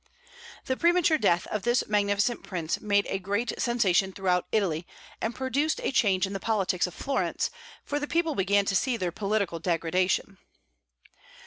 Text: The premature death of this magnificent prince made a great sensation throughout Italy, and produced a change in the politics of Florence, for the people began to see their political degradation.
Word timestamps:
The 0.65 0.75
premature 0.75 1.19
death 1.19 1.45
of 1.51 1.61
this 1.61 1.83
magnificent 1.87 2.41
prince 2.41 2.81
made 2.81 3.05
a 3.05 3.19
great 3.19 3.53
sensation 3.61 4.11
throughout 4.11 4.47
Italy, 4.51 4.87
and 5.21 5.35
produced 5.35 5.79
a 5.83 5.91
change 5.91 6.25
in 6.25 6.33
the 6.33 6.39
politics 6.39 6.87
of 6.87 6.95
Florence, 6.95 7.51
for 7.85 7.99
the 7.99 8.07
people 8.07 8.33
began 8.33 8.65
to 8.65 8.75
see 8.75 8.97
their 8.97 9.11
political 9.11 9.59
degradation. 9.59 10.39